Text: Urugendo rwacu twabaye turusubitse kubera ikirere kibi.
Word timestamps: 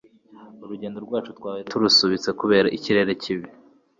Urugendo 0.63 0.97
rwacu 1.05 1.31
twabaye 1.37 1.63
turusubitse 1.71 2.29
kubera 2.39 2.67
ikirere 2.77 3.11
kibi. 3.23 3.47